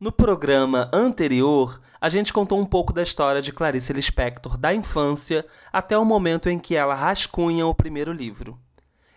[0.00, 5.44] No programa anterior, a gente contou um pouco da história de Clarice Lispector da infância
[5.72, 8.56] até o momento em que ela rascunha o primeiro livro.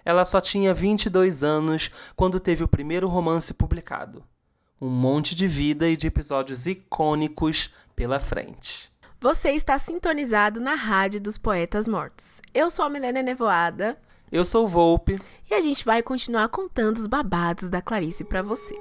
[0.04, 4.23] Ela só tinha 22 anos quando teve o primeiro romance publicado.
[4.81, 8.91] Um monte de vida e de episódios icônicos pela frente.
[9.20, 12.41] Você está sintonizado na Rádio dos Poetas Mortos.
[12.55, 14.00] Eu sou a Milena Nevoada.
[14.32, 15.20] Eu sou o Volpe.
[15.48, 18.73] E a gente vai continuar contando os babados da Clarice para você.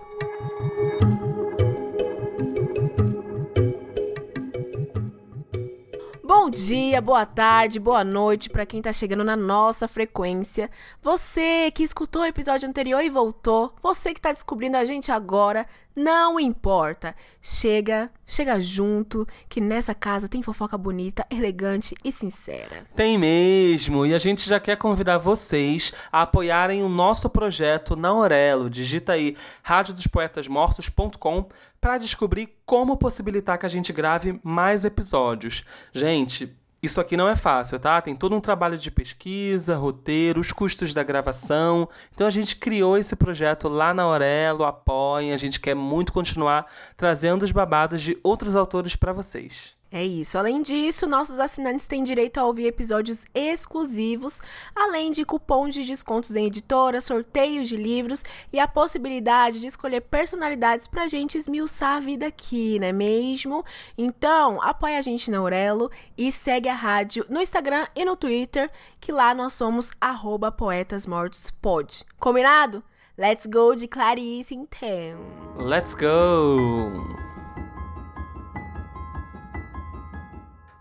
[6.33, 10.71] Bom dia, boa tarde, boa noite para quem tá chegando na nossa frequência.
[11.03, 15.67] Você que escutou o episódio anterior e voltou, você que tá descobrindo a gente agora,
[15.95, 17.15] não importa.
[17.43, 22.87] Chega, chega junto, que nessa casa tem fofoca bonita, elegante e sincera.
[22.95, 28.09] Tem mesmo, e a gente já quer convidar vocês a apoiarem o nosso projeto na
[28.09, 28.71] Aurelo.
[28.71, 31.49] Digita aí radiodospoetasmortos.com
[31.81, 35.65] para descobrir como possibilitar que a gente grave mais episódios.
[35.93, 38.01] Gente, isso aqui não é fácil, tá?
[38.01, 41.89] Tem todo um trabalho de pesquisa, roteiro, os custos da gravação.
[42.15, 45.33] Então a gente criou esse projeto lá na Aurelo, apoiem.
[45.33, 49.80] A gente quer muito continuar trazendo os babados de outros autores para vocês.
[49.93, 50.39] É isso.
[50.39, 54.41] Além disso, nossos assinantes têm direito a ouvir episódios exclusivos,
[54.75, 60.03] além de cupons de descontos em editoras, sorteios de livros e a possibilidade de escolher
[60.03, 63.65] personalidades pra gente esmiuçar a vida aqui, não é mesmo?
[63.99, 68.71] Então, apoia a gente na Aurelo e segue a rádio no Instagram e no Twitter,
[69.01, 72.05] que lá nós somos arroba poetasmortospod.
[72.17, 72.85] Combinado?
[73.19, 75.21] Let's go de Clarice, então.
[75.59, 77.30] Let's go!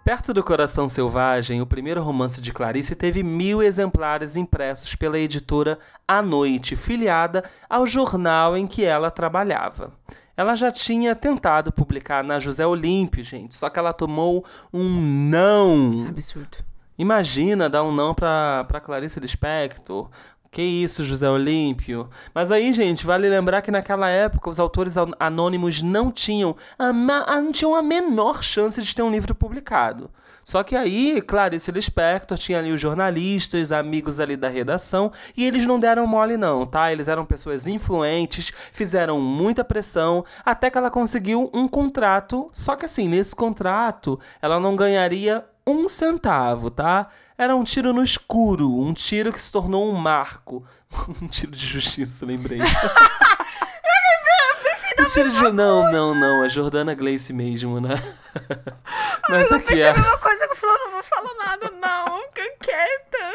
[0.09, 5.77] Perto do Coração Selvagem, o primeiro romance de Clarice teve mil exemplares impressos pela editora
[6.07, 9.91] A Noite, filiada ao jornal em que ela trabalhava.
[10.35, 14.43] Ela já tinha tentado publicar na José Olímpio, gente, só que ela tomou
[14.73, 14.99] um
[15.29, 16.07] não.
[16.09, 16.57] Absurdo.
[16.97, 20.09] Imagina dar um não pra, pra Clarice Lispector.
[20.51, 22.09] Que isso, José Olímpio.
[22.33, 27.51] Mas aí, gente, vale lembrar que naquela época os autores anônimos não tinham a, não
[27.51, 30.09] tinham a menor chance de ter um livro publicado.
[30.43, 35.63] Só que aí, Clarice Lispector tinha ali os jornalistas, amigos ali da redação, e eles
[35.67, 36.91] não deram mole não, tá?
[36.91, 42.49] Eles eram pessoas influentes, fizeram muita pressão, até que ela conseguiu um contrato.
[42.51, 47.07] Só que assim, nesse contrato, ela não ganharia um centavo, tá?
[47.37, 50.65] Era um tiro no escuro, um tiro que se tornou um marco.
[51.21, 52.59] um tiro de justiça, lembrei.
[54.99, 55.41] um tiro de...
[55.51, 56.43] Não, não, não.
[56.43, 57.95] É Jordana Gleice mesmo, né?
[59.29, 59.89] Mas aqui é.
[59.89, 62.21] a mesma coisa que eu falei, não vou falar nada, não.
[62.23, 63.33] Fica quieta.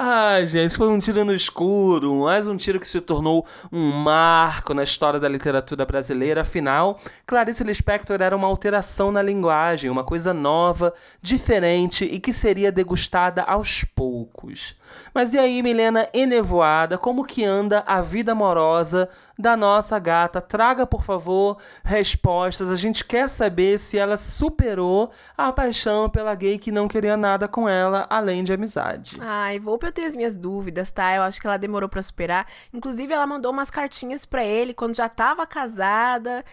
[0.00, 4.72] Ah, gente, foi um tiro no escuro, mais um tiro que se tornou um marco
[4.72, 6.42] na história da literatura brasileira.
[6.42, 12.70] Afinal, Clarice Lispector era uma alteração na linguagem, uma coisa nova, diferente e que seria
[12.70, 14.76] degustada aos poucos.
[15.14, 20.40] Mas e aí, Milena Enevoada, como que anda a vida amorosa da nossa gata?
[20.40, 22.70] Traga, por favor, respostas.
[22.70, 27.46] A gente quer saber se ela superou a paixão pela gay que não queria nada
[27.46, 29.16] com ela, além de amizade.
[29.20, 31.14] Ai, vou eu ter as minhas dúvidas, tá?
[31.14, 32.46] Eu acho que ela demorou para superar.
[32.72, 36.44] Inclusive, ela mandou umas cartinhas para ele quando já tava casada.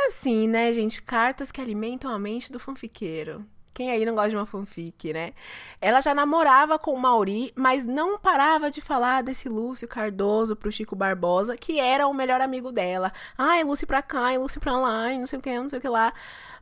[0.00, 1.02] Assim, né, gente?
[1.02, 3.44] Cartas que alimentam a mente do fanfiqueiro.
[3.74, 5.32] Quem aí não gosta de uma fanfic, né?
[5.80, 10.70] Ela já namorava com o Mauri, mas não parava de falar desse Lúcio Cardoso pro
[10.70, 13.12] Chico Barbosa, que era o melhor amigo dela.
[13.36, 15.88] Ai, Lúcio pra cá, Lúcio pra lá, não sei o que, não sei o que
[15.88, 16.12] lá.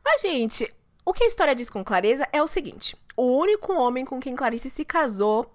[0.03, 0.73] Mas, gente,
[1.05, 4.35] o que a história diz com clareza é o seguinte: o único homem com quem
[4.35, 5.51] Clarice se casou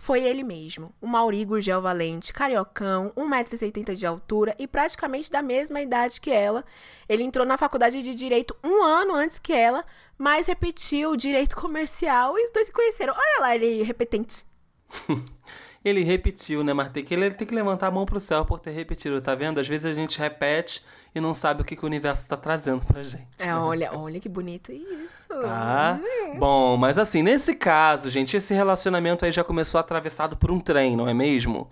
[0.00, 5.82] foi ele mesmo, o Mauri Gurgel Valente, cariocão, 1,70m de altura e praticamente da mesma
[5.82, 6.64] idade que ela.
[7.06, 9.84] Ele entrou na faculdade de Direito um ano antes que ela,
[10.16, 13.12] mas repetiu Direito Comercial e os dois se conheceram.
[13.14, 14.42] Olha lá, ele repetente.
[15.84, 16.72] ele repetiu, né?
[16.72, 19.34] Mas tem que, ele tem que levantar a mão pro céu por ter repetido, tá
[19.34, 19.58] vendo?
[19.58, 22.84] Às vezes a gente repete e não sabe o que, que o universo tá trazendo
[22.84, 23.26] pra gente.
[23.38, 23.56] É, né?
[23.56, 25.28] olha, olha que bonito isso.
[25.28, 25.98] Tá?
[26.00, 26.38] Hum.
[26.38, 30.96] Bom, mas assim, nesse caso, gente, esse relacionamento aí já começou atravessado por um trem,
[30.96, 31.68] não é mesmo?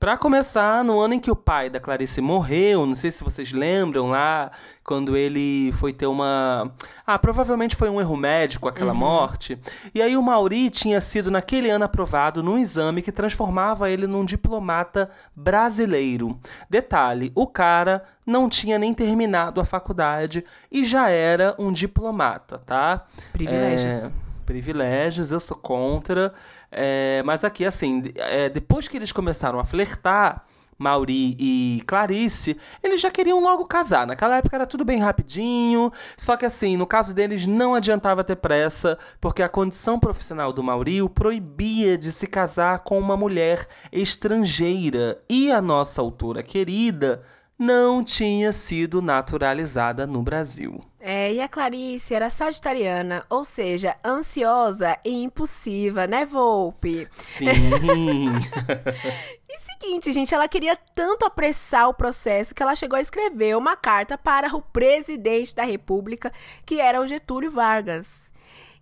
[0.00, 3.52] Para começar, no ano em que o pai da Clarice morreu, não sei se vocês
[3.52, 4.50] lembram lá,
[4.82, 6.72] quando ele foi ter uma.
[7.06, 8.98] Ah, provavelmente foi um erro médico aquela uhum.
[8.98, 9.58] morte.
[9.94, 14.24] E aí o Mauri tinha sido naquele ano aprovado num exame que transformava ele num
[14.24, 16.40] diplomata brasileiro.
[16.70, 23.04] Detalhe: o cara não tinha nem terminado a faculdade e já era um diplomata, tá?
[23.34, 24.06] Privilégios.
[24.06, 24.12] É,
[24.46, 26.32] privilégios, eu sou contra.
[26.70, 30.44] É, mas aqui, assim, é, depois que eles começaram a flertar,
[30.80, 34.06] Mauri e Clarice, eles já queriam logo casar.
[34.06, 38.36] Naquela época era tudo bem rapidinho, só que assim, no caso deles não adiantava ter
[38.36, 43.68] pressa, porque a condição profissional do Mauri o proibia de se casar com uma mulher
[43.92, 45.22] estrangeira.
[45.28, 47.22] E a nossa autora querida
[47.58, 50.89] não tinha sido naturalizada no Brasil.
[51.02, 57.08] É, e a Clarice era sagitariana, ou seja, ansiosa e impulsiva, né, Volpe?
[57.10, 57.46] Sim.
[59.48, 63.76] e seguinte, gente, ela queria tanto apressar o processo que ela chegou a escrever uma
[63.76, 66.30] carta para o presidente da República,
[66.66, 68.30] que era o Getúlio Vargas.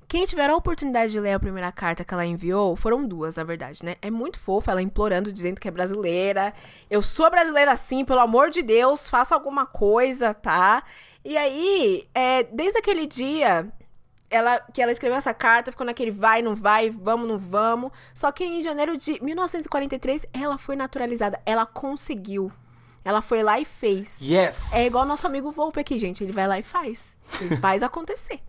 [0.08, 3.44] Quem tiver a oportunidade de ler a primeira carta que ela enviou, foram duas, na
[3.44, 3.96] verdade, né?
[4.00, 6.54] É muito fofa, ela implorando, dizendo que é brasileira.
[6.90, 10.82] Eu sou brasileira sim, pelo amor de Deus, faça alguma coisa, tá?
[11.24, 13.70] E aí, é, desde aquele dia,
[14.30, 17.90] ela, que ela escreveu essa carta, ficou naquele vai, não vai, vamos, não vamos.
[18.14, 21.40] Só que em janeiro de 1943, ela foi naturalizada.
[21.44, 22.52] Ela conseguiu.
[23.04, 24.18] Ela foi lá e fez.
[24.20, 24.72] Yes!
[24.74, 26.22] É igual nosso amigo Volpe aqui, gente.
[26.22, 27.16] Ele vai lá e faz.
[27.40, 28.40] Ele faz acontecer.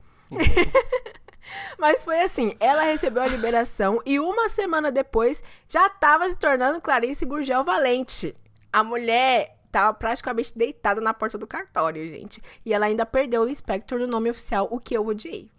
[1.77, 6.81] Mas foi assim, ela recebeu a liberação e uma semana depois já estava se tornando
[6.81, 8.35] Clarice Gurgel Valente.
[8.71, 12.41] A mulher tava praticamente deitada na porta do cartório, gente.
[12.65, 15.49] E ela ainda perdeu o inspector no nome oficial, o que eu odiei.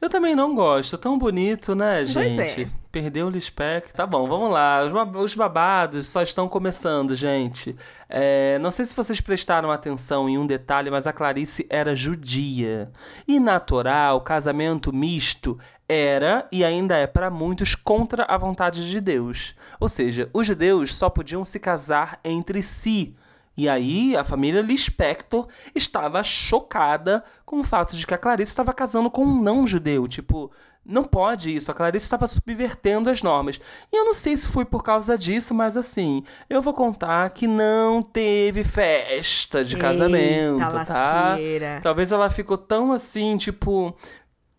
[0.00, 0.96] Eu também não gosto.
[0.96, 2.36] Tão bonito, né, gente?
[2.36, 2.68] Pois é.
[2.90, 3.92] Perdeu o Lispec.
[3.92, 4.80] Tá bom, vamos lá.
[5.22, 7.76] Os babados só estão começando, gente.
[8.08, 12.90] É, não sei se vocês prestaram atenção em um detalhe, mas a Clarice era judia.
[13.28, 19.54] E natural, casamento misto era e ainda é para muitos contra a vontade de Deus.
[19.78, 23.14] Ou seja, os judeus só podiam se casar entre si.
[23.56, 28.72] E aí, a família Lispector estava chocada com o fato de que a Clarice estava
[28.72, 30.06] casando com um não-judeu.
[30.06, 30.50] Tipo,
[30.84, 31.70] não pode isso.
[31.70, 33.60] A Clarice estava subvertendo as normas.
[33.92, 37.46] E eu não sei se foi por causa disso, mas assim, eu vou contar que
[37.46, 41.30] não teve festa de casamento, Eita, tá?
[41.30, 41.80] lasqueira.
[41.82, 43.94] Talvez ela ficou tão assim, tipo.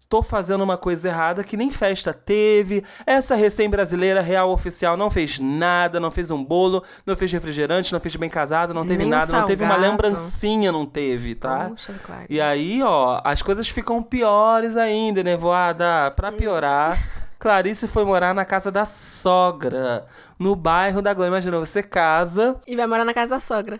[0.09, 2.81] Tô fazendo uma coisa errada que nem festa teve.
[3.05, 7.99] Essa recém-brasileira real oficial não fez nada, não fez um bolo, não fez refrigerante, não
[7.99, 9.91] fez bem casado, não teve Nem nada, não teve uma salgado.
[9.91, 11.65] lembrancinha, não teve, tá?
[11.69, 12.25] Puxa, claro.
[12.29, 16.09] E aí, ó, as coisas ficam piores ainda, nevoada.
[16.15, 16.97] Pra piorar,
[17.37, 20.05] Clarice foi morar na casa da sogra,
[20.39, 21.31] no bairro da Glória.
[21.31, 23.77] Imagina, você casa, E vai morar na casa da sogra.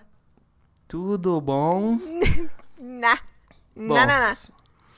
[0.90, 1.98] tudo bom?
[2.80, 3.18] Na.
[3.76, 4.34] Bom, Na, na, na.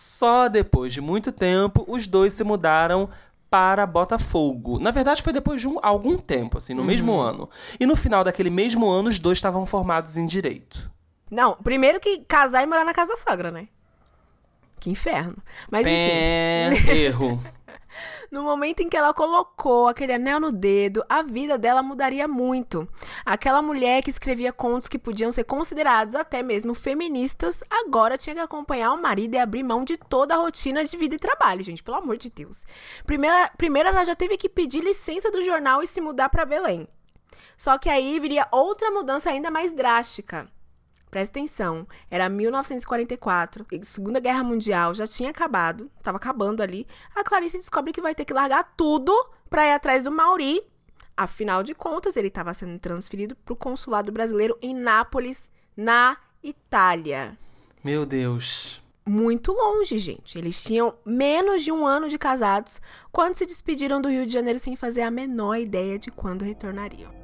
[0.01, 3.09] Só depois de muito tempo, os dois se mudaram
[3.49, 4.79] para Botafogo.
[4.79, 7.19] Na verdade, foi depois de um- algum tempo, assim, no mesmo Uhum.
[7.19, 7.49] ano.
[7.79, 10.89] E no final daquele mesmo ano, os dois estavam formados em direito.
[11.29, 13.67] Não, primeiro que casar e morar na casa da sogra, né?
[14.79, 15.35] Que inferno.
[15.69, 16.85] Mas enfim.
[16.85, 17.43] Pé, erro.
[18.31, 22.87] No momento em que ela colocou aquele anel no dedo, a vida dela mudaria muito.
[23.25, 28.41] Aquela mulher que escrevia contos que podiam ser considerados até mesmo feministas, agora tinha que
[28.41, 31.81] acompanhar o marido e abrir mão de toda a rotina de vida e trabalho, gente,
[31.81, 32.63] pelo amor de Deus.
[33.03, 36.87] Primeiro, primeiro ela já teve que pedir licença do jornal e se mudar para Belém.
[37.57, 40.47] Só que aí viria outra mudança ainda mais drástica.
[41.09, 46.85] Presta atenção, era 1944, e Segunda Guerra Mundial já tinha acabado, tava acabando ali.
[47.15, 49.11] A Clarice descobre que vai ter que largar tudo
[49.49, 50.61] pra ir atrás do Mauri.
[51.17, 57.37] Afinal de contas, ele estava sendo transferido pro consulado brasileiro em Nápoles, na Itália.
[57.83, 58.81] Meu Deus.
[59.05, 60.37] Muito longe, gente.
[60.37, 62.79] Eles tinham menos de um ano de casados
[63.11, 67.18] quando se despediram do Rio de Janeiro sem fazer a menor ideia de quando retornariam.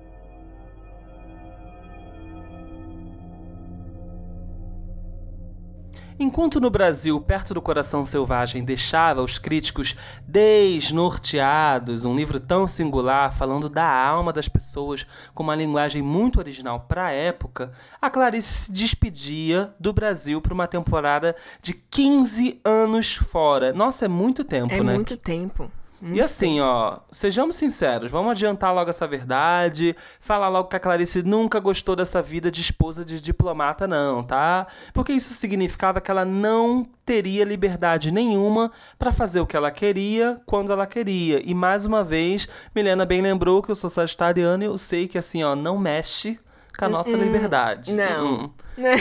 [6.17, 9.95] Enquanto no Brasil, perto do coração selvagem, deixava os críticos
[10.25, 16.85] desnorteados, um livro tão singular, falando da alma das pessoas com uma linguagem muito original
[16.87, 23.15] para a época, a Clarice se despedia do Brasil para uma temporada de 15 anos
[23.15, 23.73] fora.
[23.73, 24.93] Nossa, é muito tempo, É né?
[24.93, 25.69] muito tempo.
[26.01, 31.23] E assim, ó, sejamos sinceros, vamos adiantar logo essa verdade, falar logo que a Clarice
[31.23, 34.67] nunca gostou dessa vida de esposa de diplomata, não, tá?
[34.93, 40.39] Porque isso significava que ela não teria liberdade nenhuma pra fazer o que ela queria
[40.45, 41.41] quando ela queria.
[41.43, 45.17] E mais uma vez, Milena bem lembrou que eu sou sagitariana e eu sei que
[45.17, 46.39] assim, ó, não mexe
[46.77, 47.93] com a nossa liberdade.
[47.93, 48.35] não.
[48.43, 48.53] Uh-uh.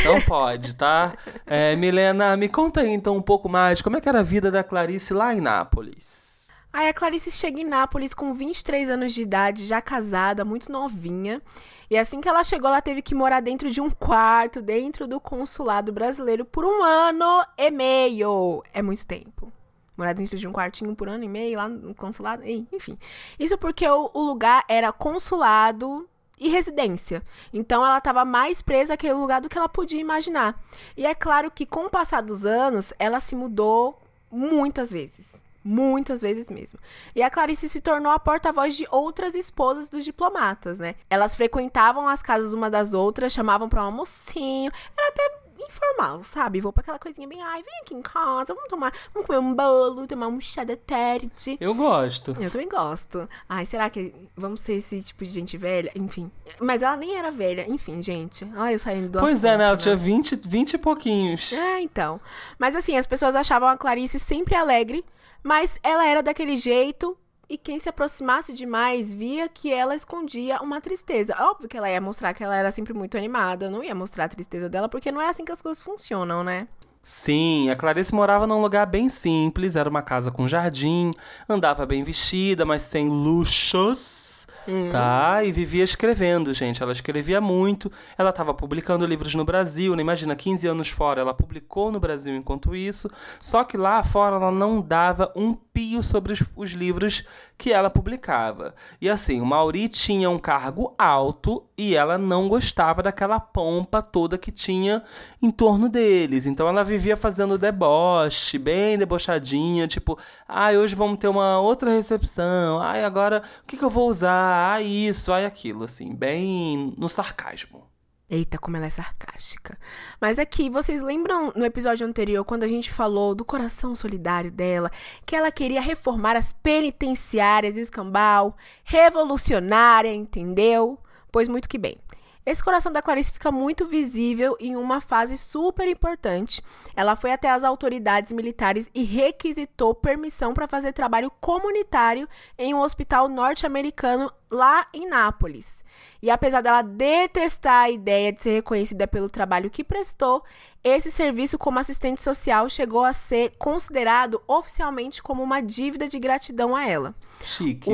[0.04, 1.14] Não pode, tá?
[1.44, 4.48] É, Milena, me conta aí então um pouco mais como é que era a vida
[4.48, 6.33] da Clarice lá em Nápoles.
[6.74, 11.40] Aí a Clarice chega em Nápoles com 23 anos de idade, já casada, muito novinha.
[11.88, 15.20] E assim que ela chegou, ela teve que morar dentro de um quarto, dentro do
[15.20, 18.60] consulado brasileiro, por um ano e meio.
[18.72, 19.52] É muito tempo.
[19.96, 22.98] Morar dentro de um quartinho por ano e meio lá no consulado, enfim.
[23.38, 26.08] Isso porque o, o lugar era consulado
[26.40, 27.22] e residência.
[27.52, 30.60] Então ela estava mais presa àquele lugar do que ela podia imaginar.
[30.96, 35.43] E é claro que com o passar dos anos, ela se mudou muitas vezes.
[35.64, 36.78] Muitas vezes mesmo.
[37.14, 40.94] E a Clarice se tornou a porta-voz de outras esposas dos diplomatas, né?
[41.08, 44.70] Elas frequentavam as casas uma das outras, chamavam para um almocinho.
[44.96, 46.60] Era até informal, sabe?
[46.60, 49.54] Vou pra aquela coisinha bem, ai, vem aqui em casa, vamos tomar, vamos comer um
[49.54, 51.56] bolo, tomar um chá de tarde.
[51.60, 52.34] Eu gosto.
[52.40, 53.28] Eu também gosto.
[53.48, 55.90] Ai, será que vamos ser esse tipo de gente velha?
[55.94, 56.30] Enfim.
[56.60, 57.64] Mas ela nem era velha.
[57.68, 58.48] Enfim, gente.
[58.54, 59.64] Ai, eu saindo do Pois assunto, é, né?
[59.64, 61.52] Ela tinha 20, 20 e pouquinhos.
[61.52, 62.20] É, então.
[62.58, 65.04] Mas assim, as pessoas achavam a Clarice sempre alegre,
[65.44, 67.16] mas ela era daquele jeito
[67.48, 71.36] e quem se aproximasse demais via que ela escondia uma tristeza.
[71.38, 74.28] Óbvio que ela ia mostrar que ela era sempre muito animada, não ia mostrar a
[74.28, 76.66] tristeza dela, porque não é assim que as coisas funcionam, né?
[77.04, 81.10] Sim, a Clarice morava num lugar bem simples, era uma casa com jardim,
[81.46, 84.46] andava bem vestida, mas sem luxos,
[84.90, 85.44] tá?
[85.44, 86.82] E vivia escrevendo, gente.
[86.82, 90.00] Ela escrevia muito, ela estava publicando livros no Brasil, né?
[90.00, 94.50] Imagina, 15 anos fora, ela publicou no Brasil enquanto isso, só que lá fora ela
[94.50, 97.22] não dava um pio sobre os, os livros
[97.58, 98.74] que ela publicava.
[98.98, 104.38] E assim, o Mauri tinha um cargo alto e ela não gostava daquela pompa toda
[104.38, 105.02] que tinha
[105.42, 106.46] em torno deles.
[106.46, 112.80] Então ela vivia fazendo deboche, bem debochadinha, tipo, ai, hoje vamos ter uma outra recepção,
[112.80, 114.74] ai, agora o que, que eu vou usar?
[114.74, 117.84] Ai, isso, ai, aquilo, assim, bem no sarcasmo.
[118.30, 119.76] Eita, como ela é sarcástica.
[120.20, 124.90] Mas aqui, vocês lembram no episódio anterior, quando a gente falou do coração solidário dela,
[125.26, 130.98] que ela queria reformar as penitenciárias e o escambau, revolucionária, entendeu?
[131.30, 131.98] Pois muito que bem.
[132.46, 136.62] Esse coração da Clarice fica muito visível em uma fase super importante.
[136.94, 142.80] Ela foi até as autoridades militares e requisitou permissão para fazer trabalho comunitário em um
[142.80, 145.82] hospital norte-americano lá em Nápoles.
[146.20, 150.44] E apesar dela detestar a ideia de ser reconhecida pelo trabalho que prestou,
[150.82, 156.76] esse serviço como assistente social chegou a ser considerado oficialmente como uma dívida de gratidão
[156.76, 157.14] a ela.
[157.42, 157.90] Chique.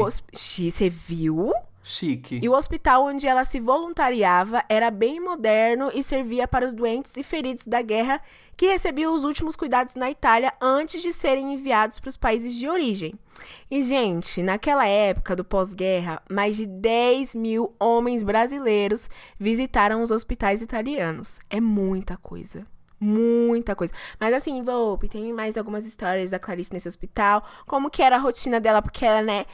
[0.71, 1.53] Você viu?
[1.83, 2.41] Chique.
[2.43, 7.17] E o hospital onde ela se voluntariava era bem moderno e servia para os doentes
[7.17, 8.21] e feridos da guerra
[8.57, 12.69] que recebiam os últimos cuidados na Itália antes de serem enviados para os países de
[12.69, 13.15] origem.
[13.71, 19.09] E, gente, naquela época do pós-guerra, mais de 10 mil homens brasileiros
[19.39, 21.39] visitaram os hospitais italianos.
[21.49, 22.67] É muita coisa.
[23.03, 23.95] Muita coisa.
[24.21, 27.43] Mas assim, Volpe, tem mais algumas histórias da Clarice nesse hospital.
[27.67, 29.47] Como que era a rotina dela, porque ela, né,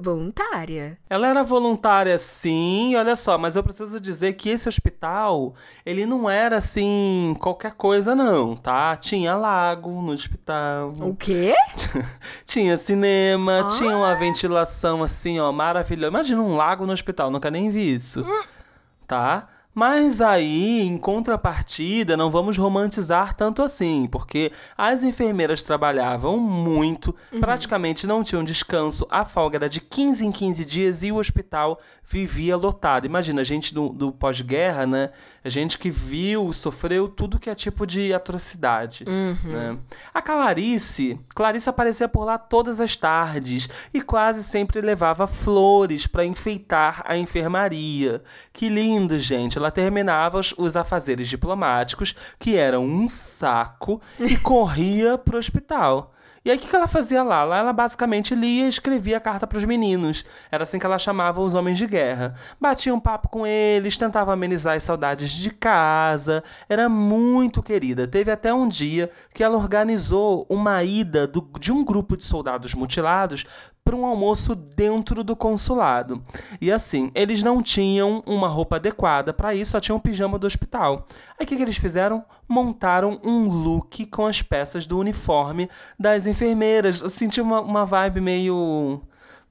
[0.00, 0.98] voluntária.
[1.08, 5.54] Ela era voluntária, sim, olha só, mas eu preciso dizer que esse hospital,
[5.86, 8.96] ele não era assim, qualquer coisa, não, tá?
[8.96, 11.54] Tinha lago no hospital, O quê?
[12.44, 13.68] tinha cinema, Ah.
[13.68, 16.10] tinha uma ventilação assim, ó, maravilhosa.
[16.10, 18.24] Imagina um lago no hospital, nunca nem vi isso,
[19.06, 19.48] tá?
[19.78, 28.04] Mas aí, em contrapartida, não vamos romantizar tanto assim, porque as enfermeiras trabalhavam muito, praticamente
[28.04, 32.56] não tinham descanso, a folga era de 15 em 15 dias e o hospital vivia
[32.56, 33.04] lotado.
[33.04, 35.10] Imagina, a gente do, do pós-guerra, né?
[35.44, 39.04] A gente que viu, sofreu tudo que é tipo de atrocidade.
[39.44, 39.78] Né?
[40.12, 46.24] A Clarice, Clarice aparecia por lá todas as tardes e quase sempre levava flores para
[46.24, 48.22] enfeitar a enfermaria.
[48.52, 49.58] Que lindo, gente!
[49.58, 56.12] Ela terminava os, afazeres diplomáticos, que eram um saco, e corria pro hospital.
[56.44, 57.44] E aí, o que que ela fazia lá?
[57.44, 60.24] Lá ela basicamente lia e escrevia carta para os meninos.
[60.50, 62.34] Era assim que ela chamava os homens de guerra.
[62.58, 66.42] Batia um papo com eles, tentava amenizar as saudades de casa.
[66.66, 68.06] Era muito querida.
[68.06, 72.72] Teve até um dia que ela organizou uma ida do- de um grupo de soldados
[72.72, 73.44] mutilados
[73.88, 76.22] para um almoço dentro do consulado.
[76.60, 80.46] E assim, eles não tinham uma roupa adequada para isso, só tinham o pijama do
[80.46, 81.06] hospital.
[81.38, 82.22] Aí o que, que eles fizeram?
[82.46, 87.00] Montaram um look com as peças do uniforme das enfermeiras.
[87.00, 89.00] Eu senti uma, uma vibe meio.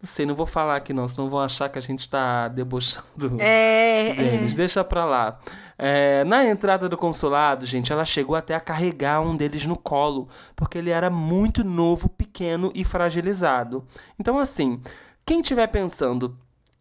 [0.02, 3.38] Não sei, não vou falar aqui não, senão vão achar que a gente tá debochando
[3.40, 4.14] É.
[4.16, 4.56] deles.
[4.56, 5.40] Deixa pra lá.
[5.78, 10.28] É, na entrada do consulado, gente, ela chegou até a carregar um deles no colo,
[10.56, 13.86] porque ele era muito novo, pequeno e fragilizado.
[14.20, 14.82] Então, assim,
[15.26, 16.38] quem estiver pensando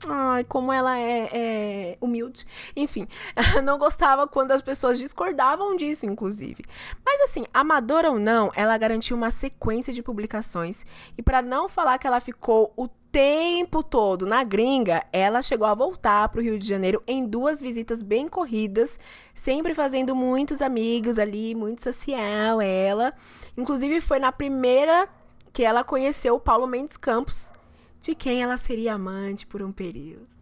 [0.09, 2.47] Ai, como ela é, é, humilde.
[2.75, 3.07] Enfim,
[3.62, 6.64] não gostava quando as pessoas discordavam disso, inclusive.
[7.04, 10.87] Mas assim, amadora ou não, ela garantiu uma sequência de publicações.
[11.19, 15.75] E para não falar que ela ficou o tempo todo na gringa, ela chegou a
[15.75, 18.99] voltar para o Rio de Janeiro em duas visitas bem corridas,
[19.35, 23.12] sempre fazendo muitos amigos ali, muito social, ela.
[23.54, 25.09] Inclusive foi na primeira
[25.52, 27.52] que ela conheceu o Paulo Mendes Campos
[28.00, 30.40] de quem ela seria amante por um período.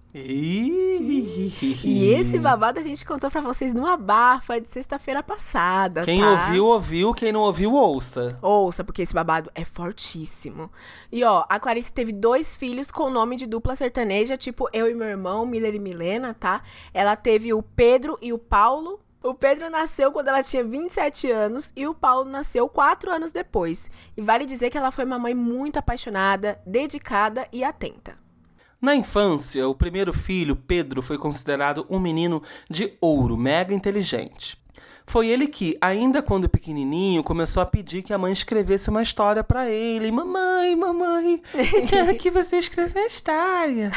[1.84, 6.02] E esse babado a gente contou para vocês numa bafa de sexta-feira passada.
[6.02, 6.30] Quem tá?
[6.30, 7.14] ouviu, ouviu.
[7.14, 8.36] Quem não ouviu, ouça.
[8.40, 10.70] Ouça, porque esse babado é fortíssimo.
[11.12, 14.94] E ó, a Clarice teve dois filhos com nome de dupla sertaneja, tipo eu e
[14.94, 16.62] meu irmão, Miller e Milena, tá?
[16.92, 21.73] Ela teve o Pedro e o Paulo, o Pedro nasceu quando ela tinha 27 anos
[21.76, 23.90] e o Paulo nasceu 4 anos depois.
[24.16, 28.16] E vale dizer que ela foi uma mãe muito apaixonada, dedicada e atenta.
[28.80, 34.56] Na infância, o primeiro filho, Pedro, foi considerado um menino de ouro, mega inteligente.
[35.08, 39.42] Foi ele que, ainda quando pequenininho, começou a pedir que a mãe escrevesse uma história
[39.42, 40.12] para ele.
[40.12, 41.42] Mamãe, mamãe,
[41.88, 43.90] quero que você escreva a história.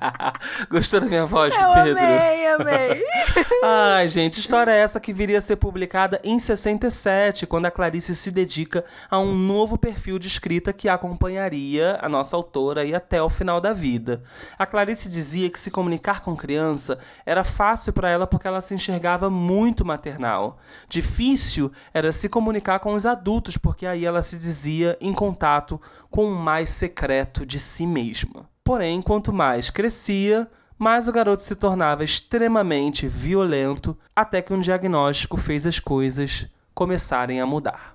[0.70, 1.98] Gostou da minha voz, eu Pedro?
[1.98, 3.04] Amei, amei.
[3.64, 8.14] Ai, gente, história é essa que viria a ser publicada em 67, quando a Clarice
[8.14, 13.20] se dedica a um novo perfil de escrita que acompanharia a nossa autora aí até
[13.20, 14.22] o final da vida.
[14.56, 18.72] A Clarice dizia que se comunicar com criança era fácil para ela porque ela se
[18.72, 20.43] enxergava muito maternal.
[20.88, 26.26] Difícil era se comunicar com os adultos, porque aí ela se dizia em contato com
[26.26, 28.48] o mais secreto de si mesma.
[28.62, 30.48] Porém, quanto mais crescia,
[30.78, 37.40] mais o garoto se tornava extremamente violento, até que um diagnóstico fez as coisas começarem
[37.40, 37.93] a mudar.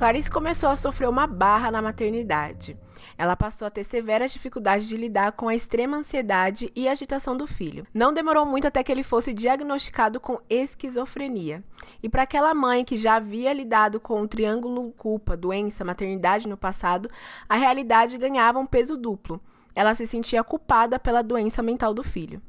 [0.00, 2.74] Clarice começou a sofrer uma barra na maternidade.
[3.18, 7.46] Ela passou a ter severas dificuldades de lidar com a extrema ansiedade e agitação do
[7.46, 7.86] filho.
[7.92, 11.62] Não demorou muito até que ele fosse diagnosticado com esquizofrenia.
[12.02, 16.56] E para aquela mãe que já havia lidado com o triângulo culpa, doença, maternidade no
[16.56, 17.10] passado,
[17.46, 19.38] a realidade ganhava um peso duplo.
[19.74, 22.40] Ela se sentia culpada pela doença mental do filho.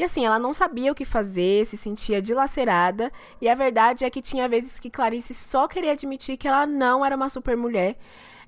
[0.00, 4.08] E assim, ela não sabia o que fazer, se sentia dilacerada, e a verdade é
[4.08, 7.98] que tinha vezes que Clarice só queria admitir que ela não era uma supermulher,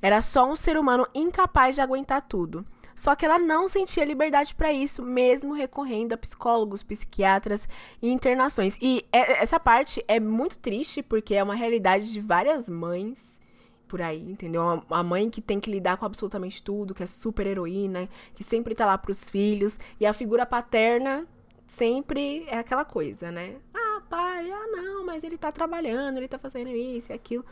[0.00, 2.64] era só um ser humano incapaz de aguentar tudo.
[2.96, 7.68] Só que ela não sentia liberdade para isso, mesmo recorrendo a psicólogos, psiquiatras
[8.00, 8.78] e internações.
[8.80, 13.38] E essa parte é muito triste, porque é uma realidade de várias mães
[13.86, 14.82] por aí, entendeu?
[14.88, 18.74] A mãe que tem que lidar com absolutamente tudo, que é super heroína, que sempre
[18.74, 21.28] tá lá pros filhos, e a figura paterna
[21.72, 23.56] sempre é aquela coisa, né?
[23.74, 27.44] Ah, pai, ah, não, mas ele tá trabalhando, ele tá fazendo isso e aquilo.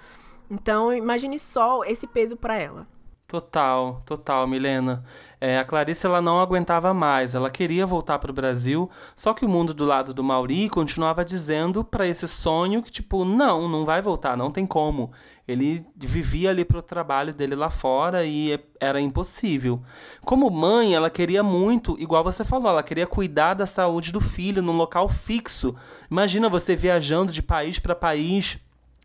[0.50, 2.86] Então, imagine só esse peso para ela.
[3.26, 5.04] Total, total, Milena.
[5.40, 9.44] É, a Clarice ela não aguentava mais, ela queria voltar para o Brasil, só que
[9.44, 13.84] o mundo do lado do Mauri continuava dizendo para esse sonho que tipo, não, não
[13.84, 15.12] vai voltar, não tem como.
[15.52, 19.82] Ele vivia ali pro trabalho dele lá fora e era impossível.
[20.24, 24.62] Como mãe, ela queria muito, igual você falou, ela queria cuidar da saúde do filho
[24.62, 25.74] num local fixo.
[26.10, 28.58] Imagina você viajando de país para país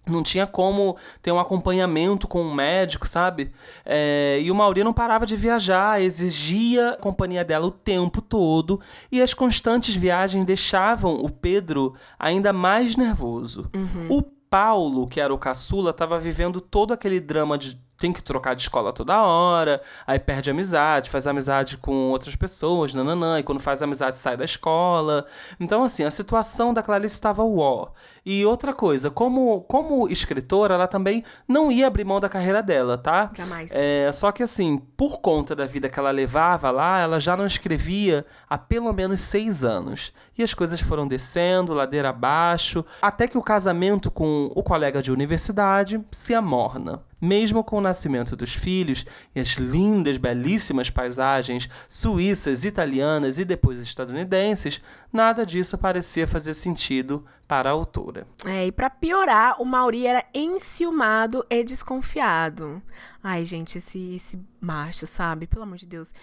[0.08, 3.52] não tinha como ter um acompanhamento com um médico, sabe?
[3.86, 8.80] É, e o Mauri não parava de viajar, exigia a companhia dela o tempo todo.
[9.12, 13.70] E as constantes viagens deixavam o Pedro ainda mais nervoso.
[13.76, 14.08] Uhum.
[14.10, 18.56] O Paulo, que era o caçula, estava vivendo todo aquele drama de tem que trocar
[18.56, 23.60] de escola toda hora, aí perde amizade, faz amizade com outras pessoas, nananã, e quando
[23.60, 25.26] faz amizade sai da escola.
[25.60, 27.90] Então, assim, a situação da Clarice estava uó.
[28.26, 32.98] E outra coisa, como, como escritora, ela também não ia abrir mão da carreira dela,
[32.98, 33.30] tá?
[33.36, 33.70] Jamais.
[33.72, 37.46] É, só que, assim, por conta da vida que ela levava lá, ela já não
[37.46, 40.12] escrevia há pelo menos seis anos.
[40.36, 45.12] E as coisas foram descendo, ladeira abaixo, até que o casamento com o colega de
[45.12, 47.04] universidade se amorna.
[47.22, 53.80] Mesmo com o nascimento dos filhos e as lindas, belíssimas paisagens suíças, italianas e depois
[53.80, 58.28] estadunidenses, nada disso parecia fazer sentido para a autora.
[58.46, 62.82] É, e para piorar, o Mauri era enciumado e desconfiado.
[63.24, 65.48] Ai, gente, esse, esse macho, sabe?
[65.48, 66.14] Pelo amor de Deus.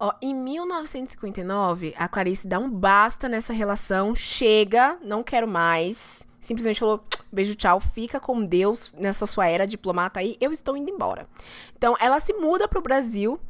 [0.00, 6.26] Ó, em 1959, a Clarice dá um basta nessa relação, chega, não quero mais.
[6.40, 10.90] Simplesmente falou: beijo, tchau, fica com Deus nessa sua era diplomata aí, eu estou indo
[10.90, 11.28] embora.
[11.76, 13.40] Então, ela se muda pro Brasil.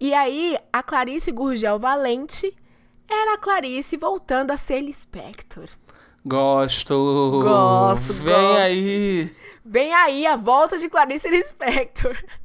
[0.00, 2.56] E aí, a Clarice Gurgel Valente
[3.06, 5.68] era a Clarice voltando a ser Lispector.
[6.24, 7.42] Gosto!
[7.42, 8.58] Gosto, Vem gosto.
[8.58, 9.36] aí!
[9.64, 12.16] Vem aí a volta de Clarice Lispector.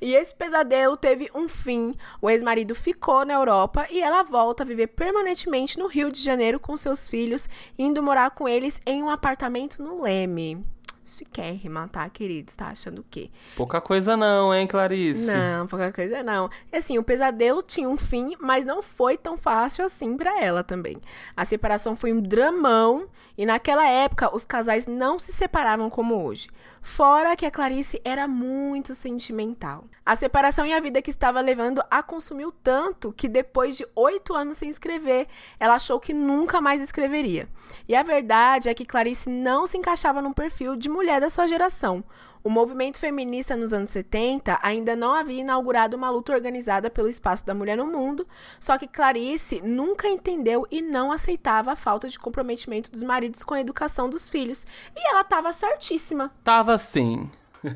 [0.00, 1.94] E esse pesadelo teve um fim.
[2.22, 6.58] O ex-marido ficou na Europa e ela volta a viver permanentemente no Rio de Janeiro
[6.58, 7.46] com seus filhos,
[7.78, 10.64] indo morar com eles em um apartamento no Leme.
[11.08, 12.54] Chiquérrima, tá, queridos?
[12.54, 13.30] Tá achando o quê?
[13.56, 15.26] Pouca coisa não, hein, Clarice?
[15.26, 16.50] Não, pouca coisa não.
[16.72, 20.62] E assim, o pesadelo tinha um fim, mas não foi tão fácil assim pra ela
[20.62, 20.98] também.
[21.36, 26.48] A separação foi um dramão e naquela época os casais não se separavam como hoje.
[26.88, 29.84] Fora que a Clarice era muito sentimental.
[30.04, 34.34] A separação e a vida que estava levando a consumiu tanto que depois de oito
[34.34, 35.28] anos sem escrever,
[35.60, 37.46] ela achou que nunca mais escreveria.
[37.86, 41.46] E a verdade é que Clarice não se encaixava num perfil de mulher da sua
[41.46, 42.02] geração.
[42.42, 47.44] O movimento feminista nos anos 70 ainda não havia inaugurado uma luta organizada pelo espaço
[47.44, 48.26] da mulher no mundo,
[48.60, 53.54] só que Clarice nunca entendeu e não aceitava a falta de comprometimento dos maridos com
[53.54, 54.66] a educação dos filhos.
[54.96, 56.32] E ela estava certíssima.
[56.44, 57.30] Tava assim.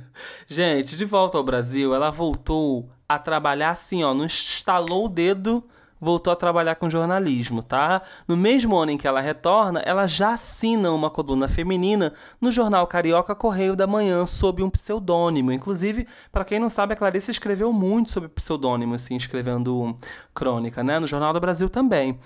[0.46, 5.64] Gente, de volta ao Brasil, ela voltou a trabalhar assim, ó, não estalou o dedo,
[6.04, 8.02] voltou a trabalhar com jornalismo, tá?
[8.26, 12.84] No mesmo ano em que ela retorna, ela já assina uma coluna feminina no jornal
[12.88, 15.52] Carioca Correio da Manhã sob um pseudônimo.
[15.52, 19.96] Inclusive, para quem não sabe, a Clarice escreveu muito sobre pseudônimo, assim, escrevendo
[20.34, 20.98] crônica, né?
[20.98, 22.18] No Jornal do Brasil também.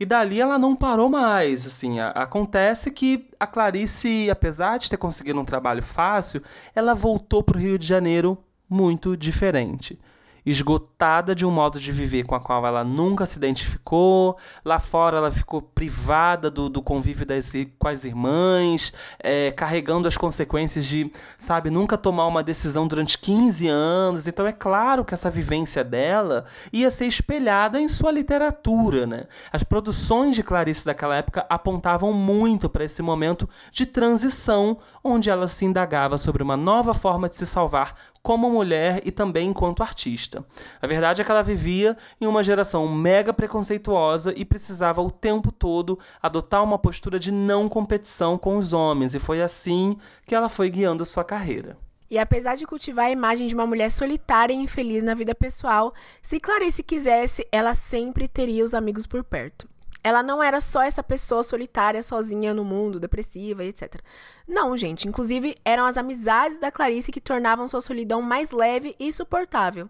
[0.00, 4.96] E dali ela não parou mais, assim, a- acontece que a Clarice, apesar de ter
[4.96, 6.42] conseguido um trabalho fácil,
[6.74, 8.38] ela voltou pro Rio de Janeiro
[8.70, 9.98] muito diferente.
[10.44, 14.36] Esgotada de um modo de viver com a qual ela nunca se identificou.
[14.64, 20.16] Lá fora ela ficou privada do, do convívio das, com as irmãs, é, carregando as
[20.16, 24.26] consequências de, sabe, nunca tomar uma decisão durante 15 anos.
[24.26, 29.24] Então é claro que essa vivência dela ia ser espelhada em sua literatura, né?
[29.52, 35.46] As produções de Clarice daquela época apontavam muito para esse momento de transição, onde ela
[35.46, 37.94] se indagava sobre uma nova forma de se salvar
[38.28, 40.44] como mulher e também enquanto artista.
[40.82, 45.50] A verdade é que ela vivia em uma geração mega preconceituosa e precisava o tempo
[45.50, 50.50] todo adotar uma postura de não competição com os homens, e foi assim que ela
[50.50, 51.78] foi guiando sua carreira.
[52.10, 55.94] E apesar de cultivar a imagem de uma mulher solitária e infeliz na vida pessoal,
[56.20, 59.66] se Clarice quisesse, ela sempre teria os amigos por perto.
[60.08, 63.96] Ela não era só essa pessoa solitária, sozinha no mundo, depressiva etc.
[64.48, 65.06] Não, gente.
[65.06, 69.86] Inclusive, eram as amizades da Clarice que tornavam sua solidão mais leve e suportável.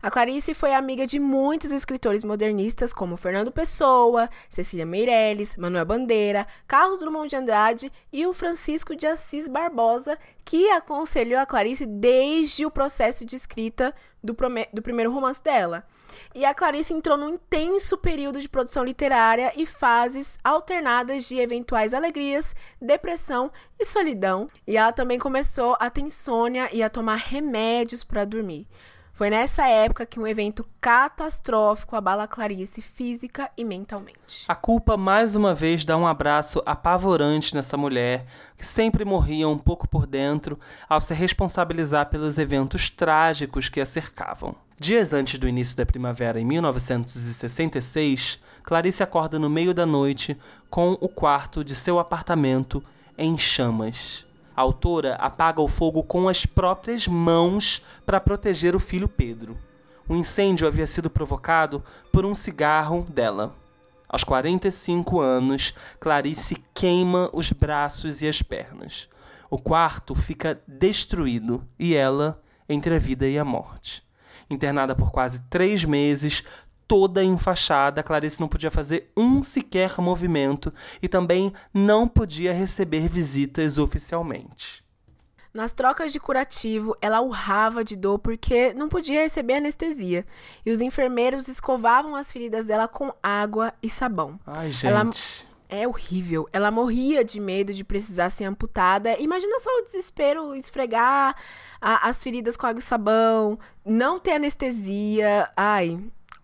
[0.00, 6.46] A Clarice foi amiga de muitos escritores modernistas, como Fernando Pessoa, Cecília Meirelles, Manuel Bandeira,
[6.66, 12.64] Carlos Drummond de Andrade e o Francisco de Assis Barbosa, que aconselhou a Clarice desde
[12.64, 14.34] o processo de escrita do,
[14.72, 15.84] do primeiro romance dela.
[16.34, 21.92] E a Clarice entrou num intenso período de produção literária e fases alternadas de eventuais
[21.92, 24.48] alegrias, depressão e solidão.
[24.66, 28.66] E ela também começou a ter insônia e a tomar remédios para dormir.
[29.18, 34.44] Foi nessa época que um evento catastrófico abala Clarice física e mentalmente.
[34.46, 38.26] A culpa mais uma vez dá um abraço apavorante nessa mulher,
[38.56, 40.56] que sempre morria um pouco por dentro
[40.88, 44.54] ao se responsabilizar pelos eventos trágicos que a cercavam.
[44.78, 50.38] Dias antes do início da primavera, em 1966, Clarice acorda no meio da noite
[50.70, 52.80] com o quarto de seu apartamento
[53.18, 54.27] em chamas.
[54.58, 59.56] A autora apaga o fogo com as próprias mãos para proteger o filho Pedro.
[60.08, 61.80] O incêndio havia sido provocado
[62.12, 63.54] por um cigarro dela.
[64.08, 69.08] Aos 45 anos, Clarice queima os braços e as pernas.
[69.48, 74.02] O quarto fica destruído e ela entre a vida e a morte.
[74.50, 76.42] Internada por quase três meses,
[76.88, 80.72] toda enfaixada, Clarice não podia fazer um sequer movimento
[81.02, 84.82] e também não podia receber visitas oficialmente.
[85.52, 90.24] Nas trocas de curativo, ela urrava de dor porque não podia receber anestesia.
[90.64, 94.38] E os enfermeiros escovavam as feridas dela com água e sabão.
[94.46, 94.86] Ai, gente.
[94.86, 95.10] Ela-
[95.70, 96.48] É horrível.
[96.50, 99.18] Ela morria de medo de precisar ser amputada.
[99.20, 101.34] Imagina só o desespero, esfregar
[101.78, 105.50] a, as feridas com água e sabão, não ter anestesia.
[105.54, 105.98] Ai,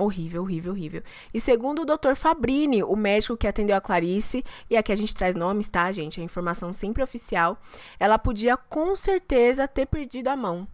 [0.05, 1.03] Horrível, horrível, horrível.
[1.33, 2.15] E segundo o Dr.
[2.15, 6.21] Fabrini, o médico que atendeu a Clarice, e aqui a gente traz nomes, tá, gente?
[6.21, 7.59] A informação sempre oficial.
[7.99, 10.69] Ela podia com certeza ter perdido a mão.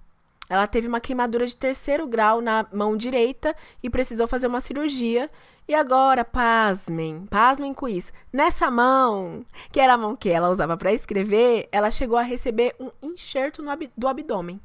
[0.48, 5.30] Ela teve uma queimadura de terceiro grau na mão direita e precisou fazer uma cirurgia.
[5.68, 8.12] E agora, pasmem, pasmem com isso.
[8.32, 12.74] Nessa mão, que era a mão que ela usava para escrever, ela chegou a receber
[12.80, 14.60] um enxerto ab do abdômen.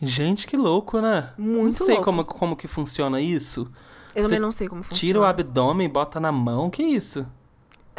[0.00, 1.30] Gente, que louco, né?
[1.36, 2.04] Muito Não sei louco.
[2.04, 3.70] como, como que funciona isso.
[4.14, 4.98] Eu Você também não sei como funciona.
[5.00, 7.26] Tira o abdômen e bota na mão, que isso?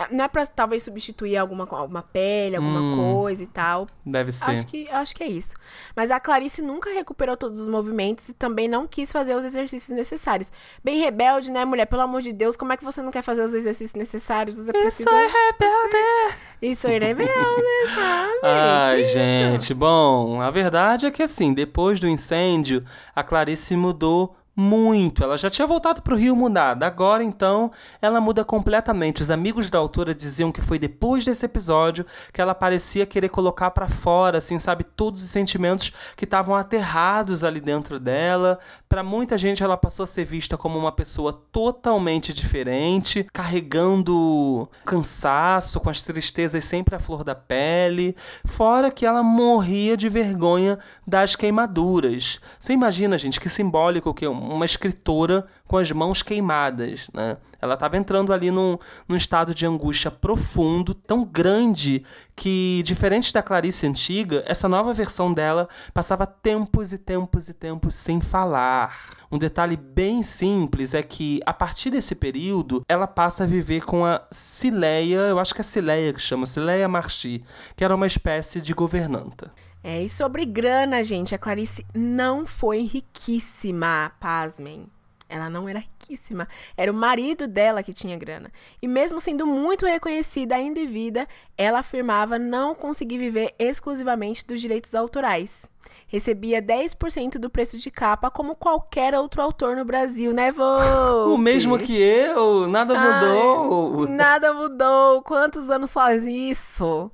[0.10, 3.14] Não é pra talvez substituir alguma, alguma pele, alguma Hum.
[3.14, 3.88] coisa e tal.
[4.06, 4.52] Deve ser.
[4.52, 5.56] Acho que, acho que é isso.
[5.96, 9.96] Mas a Clarice nunca recuperou todos os movimentos e também não quis fazer os exercícios
[9.96, 10.52] necessários.
[10.84, 11.86] Bem rebelde, né, mulher?
[11.86, 14.56] Pelo amor de Deus, como é que você não quer fazer os exercícios necessários?
[14.58, 15.12] Você Isso precisa...
[15.12, 16.36] é rebelde!
[16.62, 17.32] Isso é rebelde,
[17.96, 18.32] sabe?
[18.44, 19.14] Ai, Que isso?
[19.14, 22.84] gente, bom, a verdade é que assim, depois do incêndio,
[23.16, 25.24] a Clarice mudou muito.
[25.24, 26.86] Ela já tinha voltado pro Rio mudada.
[26.86, 27.71] Agora, então,
[28.02, 29.21] ela muda completamente.
[29.21, 33.71] Os amigos da autora diziam que foi depois desse episódio que ela parecia querer colocar
[33.71, 38.60] pra fora, assim, sabe, todos os sentimentos que estavam aterrados ali dentro dela.
[38.88, 45.80] Pra muita gente, ela passou a ser vista como uma pessoa totalmente diferente, carregando cansaço,
[45.80, 48.15] com as tristezas sempre à flor da pele.
[48.45, 52.39] Fora que ela morria de vergonha das queimaduras.
[52.60, 57.38] Você imagina, gente, que simbólico que uma escritora com as mãos queimadas, né?
[57.62, 62.04] Ela estava entrando ali num, num estado de angústia profundo, tão grande,
[62.36, 67.94] que, diferente da Clarice antiga, essa nova versão dela passava tempos e tempos e tempos
[67.94, 68.98] sem falar.
[69.32, 74.04] Um detalhe bem simples é que, a partir desse período, ela passa a viver com
[74.04, 77.44] a Cileia, eu acho que é Cileia que chama, Cileia Marchi,
[77.76, 79.54] que era uma espécie de governanta.
[79.84, 84.88] É, e sobre grana, gente, a Clarice não foi riquíssima, pasmem.
[85.32, 86.46] Ela não era riquíssima.
[86.76, 88.52] Era o marido dela que tinha grana.
[88.82, 91.26] E mesmo sendo muito reconhecida ainda em vida,
[91.58, 95.72] ela afirmava não conseguir viver exclusivamente dos direitos autorais.
[96.06, 100.62] Recebia 10% do preço de capa, como qualquer outro autor no Brasil, né, Vô?
[101.34, 104.08] O mesmo que eu, nada Ai, mudou.
[104.10, 105.22] Nada mudou.
[105.22, 107.10] Quantos anos faz isso?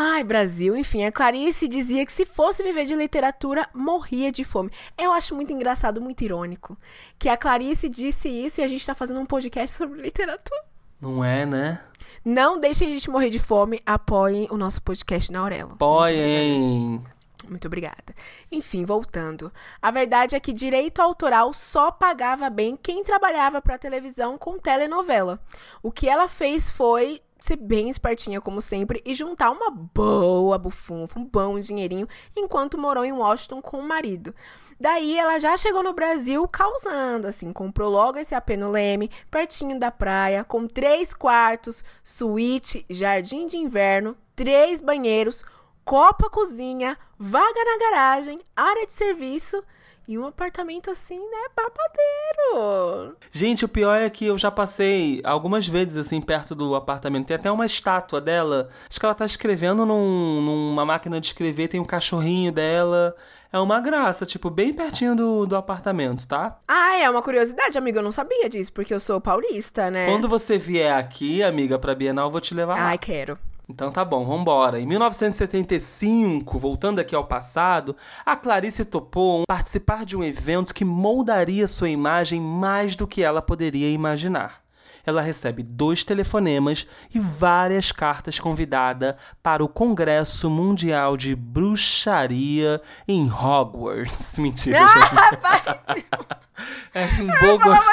[0.00, 4.70] Ai, Brasil, enfim, a Clarice dizia que se fosse viver de literatura, morria de fome.
[4.96, 6.78] Eu acho muito engraçado, muito irônico,
[7.18, 10.62] que a Clarice disse isso e a gente tá fazendo um podcast sobre literatura.
[11.00, 11.82] Não é, né?
[12.24, 15.72] Não deixem a gente morrer de fome, apoiem o nosso podcast na Aurelo.
[15.72, 17.02] Apoiem.
[17.48, 18.14] Muito obrigada.
[18.52, 19.52] Enfim, voltando.
[19.82, 25.40] A verdade é que direito autoral só pagava bem quem trabalhava para televisão com telenovela.
[25.82, 31.18] O que ela fez foi ser bem espertinha, como sempre, e juntar uma boa bufunfa,
[31.18, 34.34] um bom dinheirinho, enquanto morou em Washington com o marido.
[34.80, 39.78] Daí ela já chegou no Brasil causando, assim, comprou logo esse AP no Leme, pertinho
[39.78, 45.44] da praia, com três quartos, suíte, jardim de inverno, três banheiros,
[45.84, 49.64] copa cozinha, vaga na garagem, área de serviço
[50.08, 53.16] e um apartamento assim, né, babadeiro.
[53.30, 57.26] Gente, o pior é que eu já passei algumas vezes assim perto do apartamento.
[57.26, 58.70] Tem até uma estátua dela.
[58.88, 63.14] Acho que ela tá escrevendo num- numa máquina de escrever, tem um cachorrinho dela.
[63.52, 66.58] É uma graça, tipo, bem pertinho do, do apartamento, tá?
[66.68, 70.06] Ah, é uma curiosidade, amiga, eu não sabia disso, porque eu sou paulista, né?
[70.06, 72.88] Quando você vier aqui, amiga, pra Bienal, eu vou te levar lá.
[72.88, 73.38] Ai, quero.
[73.68, 74.80] Então tá bom, vambora.
[74.80, 81.68] Em 1975, voltando aqui ao passado, a Clarice topou participar de um evento que moldaria
[81.68, 84.62] sua imagem mais do que ela poderia imaginar.
[85.04, 93.30] Ela recebe dois telefonemas e várias cartas convidada para o Congresso Mundial de Bruxaria em
[93.30, 94.36] Hogwarts.
[94.40, 96.38] Mentira, gente.
[96.92, 97.84] É em Bogotá.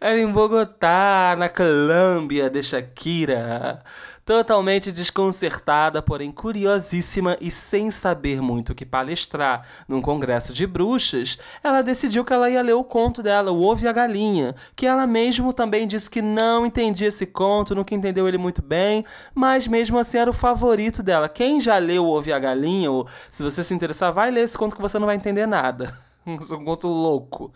[0.00, 3.82] Era em Bogotá, na Colômbia de Shakira.
[4.28, 11.38] Totalmente desconcertada, porém curiosíssima e sem saber muito o que palestrar num congresso de bruxas,
[11.64, 14.84] ela decidiu que ela ia ler o conto dela, O Ovo e a Galinha, que
[14.86, 19.02] ela mesmo também disse que não entendia esse conto, nunca entendeu ele muito bem,
[19.34, 21.26] mas mesmo assim era o favorito dela.
[21.26, 24.42] Quem já leu O Ovo e a Galinha, ou se você se interessar, vai ler
[24.42, 26.07] esse conto que você não vai entender nada.
[26.58, 27.52] Um conto louco.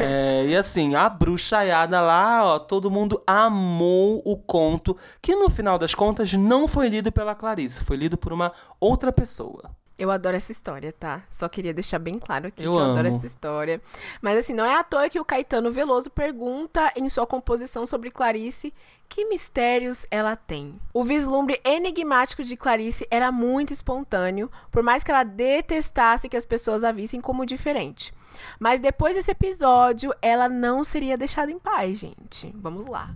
[0.00, 5.78] É, e assim, a bruxaiada lá, ó, todo mundo amou o conto, que no final
[5.78, 9.70] das contas não foi lido pela Clarice, foi lido por uma outra pessoa.
[9.98, 11.22] Eu adoro essa história, tá?
[11.30, 13.16] Só queria deixar bem claro aqui Eu que eu adoro amo.
[13.16, 13.80] essa história.
[14.20, 18.10] Mas assim, não é à toa que o Caetano Veloso pergunta em sua composição sobre
[18.10, 18.74] Clarice
[19.08, 20.74] que mistérios ela tem.
[20.92, 26.44] O vislumbre enigmático de Clarice era muito espontâneo, por mais que ela detestasse que as
[26.44, 28.12] pessoas a vissem como diferente.
[28.60, 32.52] Mas depois desse episódio, ela não seria deixada em paz, gente.
[32.56, 33.14] Vamos lá.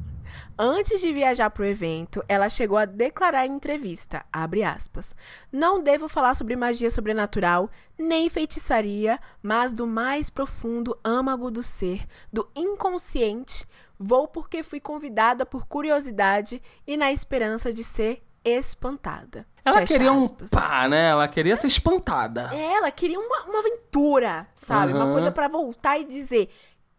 [0.58, 5.14] Antes de viajar para o evento, ela chegou a declarar em entrevista, abre aspas,
[5.52, 12.06] não devo falar sobre magia sobrenatural, nem feitiçaria, mas do mais profundo âmago do ser,
[12.32, 13.66] do inconsciente,
[13.98, 19.46] vou porque fui convidada por curiosidade e na esperança de ser espantada.
[19.62, 20.50] Ela Fecha queria um aspas.
[20.50, 21.10] pá, né?
[21.10, 22.48] Ela queria ser espantada.
[22.54, 24.94] Ela queria uma, uma aventura, sabe?
[24.94, 25.12] Uma Aham.
[25.12, 26.48] coisa pra voltar e dizer,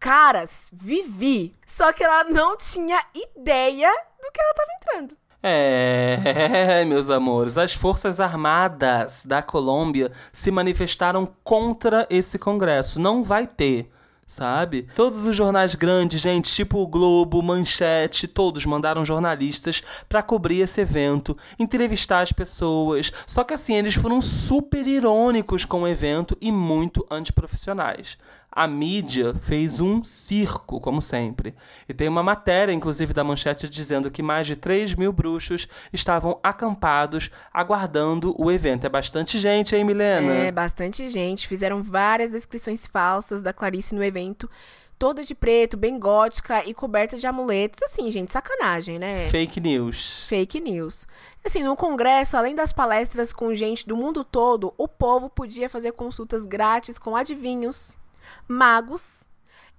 [0.02, 1.54] caras, vivi.
[1.64, 3.88] Só que ela não tinha ideia
[4.20, 5.16] do que ela tava entrando.
[5.40, 13.00] É, meus amores, as Forças Armadas da Colômbia se manifestaram contra esse congresso.
[13.00, 13.90] Não vai ter.
[14.26, 14.88] Sabe?
[14.94, 20.80] Todos os jornais grandes, gente, tipo o Globo, Manchete, todos mandaram jornalistas pra cobrir esse
[20.80, 23.12] evento, entrevistar as pessoas.
[23.26, 28.16] Só que assim, eles foram super irônicos com o evento e muito antiprofissionais.
[28.54, 31.54] A mídia fez um circo, como sempre.
[31.88, 36.38] E tem uma matéria, inclusive, da manchete dizendo que mais de 3 mil bruxos estavam
[36.42, 38.84] acampados aguardando o evento.
[38.84, 40.32] É bastante gente, hein, Milena?
[40.34, 41.48] É, bastante gente.
[41.48, 44.50] Fizeram várias descrições falsas da Clarice no evento.
[44.98, 47.82] Toda de preto, bem gótica e coberta de amuletos.
[47.82, 49.28] Assim, gente, sacanagem, né?
[49.30, 50.26] Fake news.
[50.28, 51.08] Fake news.
[51.44, 55.92] Assim, no congresso, além das palestras com gente do mundo todo, o povo podia fazer
[55.92, 57.98] consultas grátis com adivinhos,
[58.46, 59.26] magos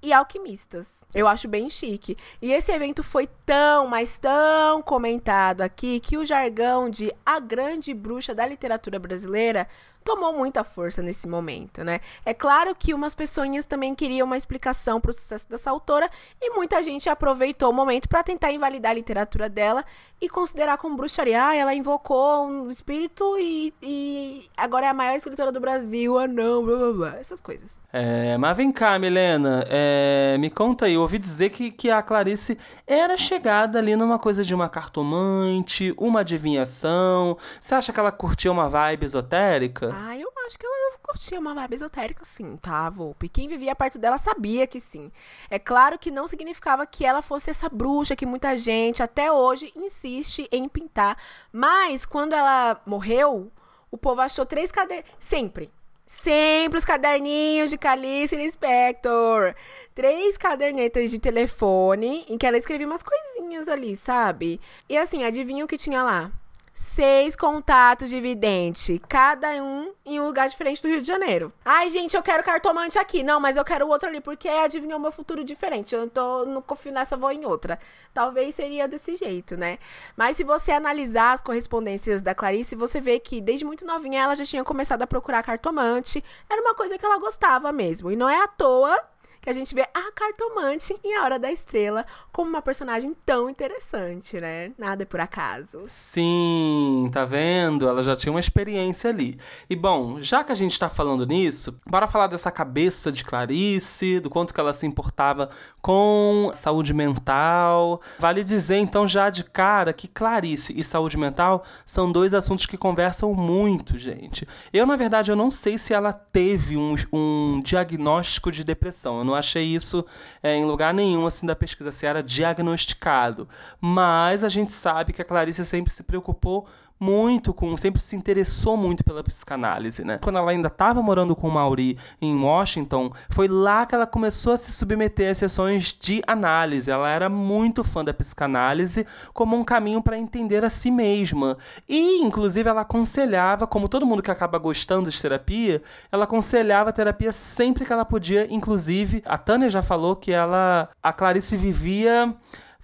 [0.03, 1.06] e alquimistas.
[1.13, 2.17] Eu acho bem chique.
[2.41, 7.93] E esse evento foi tão, mas tão comentado aqui que o jargão de a grande
[7.93, 9.67] bruxa da literatura brasileira
[10.03, 12.01] tomou muita força nesse momento, né?
[12.25, 16.10] É claro que umas pessoinhas também queriam uma explicação para o sucesso dessa autora
[16.41, 19.86] e muita gente aproveitou o momento para tentar invalidar a literatura dela
[20.23, 21.45] e considerar como bruxaria.
[21.45, 26.17] Ah, ela invocou um espírito e, e agora é a maior escritora do Brasil.
[26.17, 27.19] Ah, não, blá blá blá.
[27.19, 27.81] Essas coisas.
[27.91, 32.01] É, mas vem cá, Milena, é, me conta aí, eu ouvi dizer que, que a
[32.01, 32.57] Clarice
[32.88, 37.38] era chegada ali numa coisa de uma cartomante, uma adivinhação.
[37.59, 39.91] Você acha que ela curtia uma vibe esotérica?
[39.93, 43.29] Ah, eu acho que ela curtia uma vibe esotérica, sim, tá, Volpe?
[43.29, 45.12] Quem vivia perto dela sabia que sim.
[45.49, 49.71] É claro que não significava que ela fosse essa bruxa que muita gente até hoje
[50.17, 51.17] insiste em pintar.
[51.52, 53.52] Mas quando ela morreu,
[53.91, 55.10] o povo achou três cadernos.
[55.19, 55.71] Sempre.
[56.06, 59.56] Sempre os caderninhos de Calice Inspector.
[59.95, 64.60] Três cadernetas de telefone em que ela escrevia umas coisinhas ali, sabe?
[64.89, 66.32] E assim, adivinha o que tinha lá?
[66.75, 71.53] Seis contatos de vidente, cada um em um lugar diferente do Rio de Janeiro.
[71.63, 73.21] Ai, gente, eu quero cartomante aqui.
[73.21, 75.93] Não, mas eu quero outro ali, porque adivinhou meu futuro diferente.
[75.93, 77.77] Eu tô, não confio nessa, vou em outra.
[78.12, 79.77] Talvez seria desse jeito, né?
[80.17, 84.36] Mas se você analisar as correspondências da Clarice, você vê que desde muito novinha ela
[84.36, 86.23] já tinha começado a procurar cartomante.
[86.49, 88.12] Era uma coisa que ela gostava mesmo.
[88.12, 88.99] E não é à toa
[89.43, 93.49] que a gente vê a cartomante em A Hora da Estrela como uma personagem tão
[93.49, 94.71] interessante, né?
[94.77, 95.84] Nada é por acaso.
[95.88, 97.86] Sim, tá vendo?
[97.86, 99.38] Ela já tinha uma experiência ali.
[99.69, 104.21] E bom, já que a gente tá falando nisso, bora falar dessa cabeça de Clarice,
[104.21, 105.49] do quanto que ela se importava
[105.82, 108.01] com saúde mental.
[108.17, 112.77] Vale dizer então já de cara que Clarice e saúde mental são dois assuntos que
[112.77, 114.47] conversam muito, gente.
[114.71, 119.17] Eu, na verdade, eu não sei se ela teve um, um diagnóstico de depressão.
[119.17, 120.06] Eu não achei isso
[120.41, 123.48] é, em lugar nenhum assim da pesquisa se era diagnosticado.
[123.80, 126.67] Mas a gente sabe que a Clarice sempre se preocupou
[126.99, 130.19] muito com, sempre se interessou muito pela psicanálise, né?
[130.21, 134.53] Quando ela ainda estava morando com o Mauri em Washington, foi lá que ela começou
[134.53, 136.89] a se submeter a sessões de análise.
[136.89, 141.58] Ela era muito fã da psicanálise como um caminho para entender a si mesma.
[141.88, 146.93] E, inclusive, ela aconselhava, como todo mundo que acaba gostando de terapia, ela aconselhava a
[146.93, 148.47] terapia sempre que ela podia.
[148.49, 152.34] Inclusive, a Tânia já falou que ela, a Clarice vivia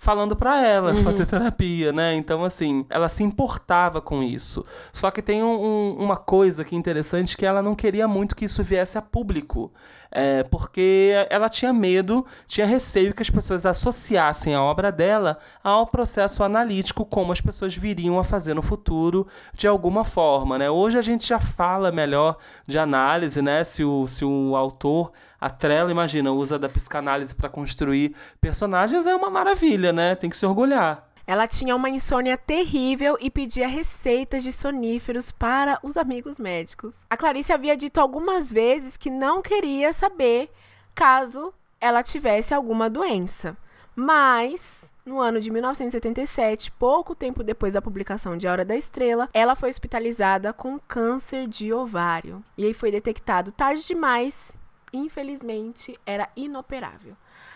[0.02, 2.16] falando pra ela fazer terapia, né?
[2.16, 4.66] Então, assim, ela se importava com isso.
[4.94, 8.34] Só que tem um- um- uma coisa que é interessante que ela não queria muito
[8.34, 9.72] que isso viesse a público.
[10.12, 15.86] É, porque ela tinha medo, tinha receio que as pessoas associassem a obra dela ao
[15.86, 20.68] processo analítico, como as pessoas viriam a fazer no futuro, de alguma forma, né?
[20.70, 23.64] Hoje a gente já fala melhor de análise, né?
[23.64, 29.30] Se o, se o autor atrela, imagina, usa da psicanálise para construir personagens, é uma
[29.30, 30.16] maravilha, né?
[30.16, 31.08] Tem que se orgulhar.
[31.26, 36.96] Ela tinha uma insônia terrível e pedia receitas de soníferos para os amigos médicos.
[37.08, 40.50] A Clarice havia dito algumas vezes que não queria saber
[40.96, 43.56] caso ela tivesse alguma doença.
[43.96, 49.30] Mas, no ano de 1977, pouco tempo depois da publicação de A Hora da Estrela,
[49.34, 52.44] ela foi hospitalizada com câncer de ovário.
[52.58, 54.54] E aí foi detectado tarde demais,
[54.94, 57.16] infelizmente era inoperável.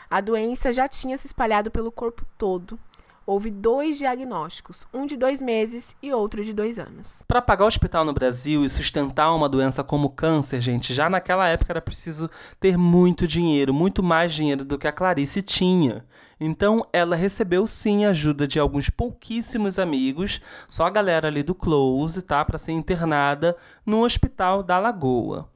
[0.10, 2.80] A doença já tinha se espalhado pelo corpo todo
[3.26, 7.24] houve dois diagnósticos, um de dois meses e outro de dois anos.
[7.28, 11.48] Para pagar o hospital no Brasil e sustentar uma doença como câncer, gente, já naquela
[11.48, 12.30] época era preciso
[12.60, 16.06] ter muito dinheiro, muito mais dinheiro do que a Clarice tinha.
[16.40, 22.22] Então ela recebeu sim ajuda de alguns pouquíssimos amigos, só a galera ali do Close,
[22.22, 23.56] tá, para ser internada
[23.86, 25.53] no Hospital da Lagoa.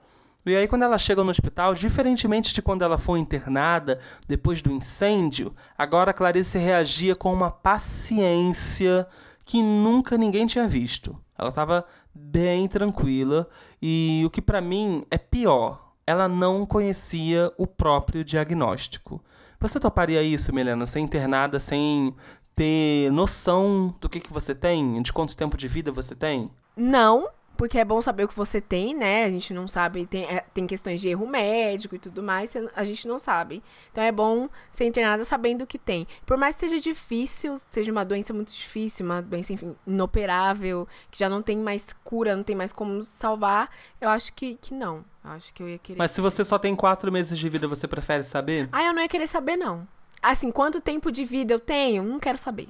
[0.49, 4.71] E aí, quando ela chega no hospital, diferentemente de quando ela foi internada depois do
[4.71, 9.07] incêndio, agora Clarice reagia com uma paciência
[9.43, 11.15] que nunca ninguém tinha visto.
[11.37, 13.47] Ela estava bem tranquila
[13.81, 19.21] e o que para mim é pior, ela não conhecia o próprio diagnóstico.
[19.59, 22.15] Você toparia isso, Milena, ser internada sem
[22.55, 26.49] ter noção do que, que você tem, de quanto tempo de vida você tem?
[26.75, 27.27] Não,
[27.57, 29.25] porque é bom saber o que você tem, né?
[29.25, 32.85] A gente não sabe, tem, é, tem questões de erro médico e tudo mais, a
[32.85, 33.63] gente não sabe.
[33.91, 36.07] Então é bom ser internada sabendo o que tem.
[36.25, 41.17] Por mais que seja difícil, seja uma doença muito difícil, uma doença, enfim, inoperável, que
[41.17, 45.03] já não tem mais cura, não tem mais como salvar, eu acho que, que não.
[45.25, 45.97] Eu acho que eu ia querer.
[45.97, 48.69] Mas se você só tem quatro meses de vida, você prefere saber?
[48.71, 49.87] Ah, eu não ia querer saber, não.
[50.21, 52.69] Assim, quanto tempo de vida eu tenho, não quero saber.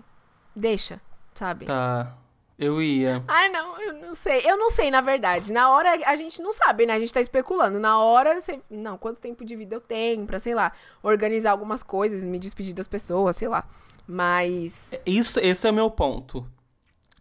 [0.56, 1.00] Deixa,
[1.36, 1.66] sabe?
[1.66, 2.18] Tá.
[2.58, 3.24] Eu ia.
[3.28, 4.42] Ai, não, eu não sei.
[4.44, 5.54] Eu não sei, na verdade.
[5.54, 6.94] Na hora a gente não sabe, né?
[6.94, 7.80] A gente tá especulando.
[7.80, 8.60] Na hora você.
[8.70, 10.72] Não, quanto tempo de vida eu tenho pra, sei lá,
[11.04, 13.64] organizar algumas coisas, me despedir das pessoas, sei lá.
[14.08, 15.00] Mas.
[15.06, 16.48] Isso, esse é o meu ponto.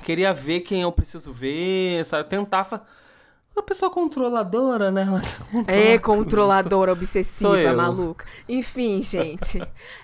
[0.03, 2.29] Queria ver quem eu preciso ver, sabe?
[2.29, 2.65] Tentar.
[2.65, 2.83] Fa
[3.57, 5.07] uma pessoa controladora, né?
[5.67, 8.27] é, controladora, obsessiva, maluca.
[8.47, 9.61] Enfim, gente.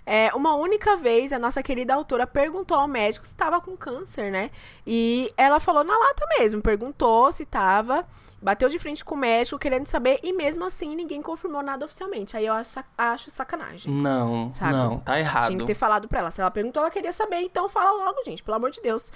[0.07, 4.32] é, uma única vez, a nossa querida autora perguntou ao médico se estava com câncer,
[4.32, 4.50] né?
[4.86, 8.07] E ela falou na lata mesmo, perguntou se estava,
[8.43, 12.36] bateu de frente com o médico querendo saber, e mesmo assim ninguém confirmou nada oficialmente.
[12.36, 13.93] Aí eu acho, acho sacanagem.
[13.93, 14.72] Não, sabe?
[14.72, 15.47] não, tá errado.
[15.47, 16.30] Tinha que ter falado pra ela.
[16.30, 19.12] Se ela perguntou, ela queria saber, então fala logo, gente, pelo amor de Deus.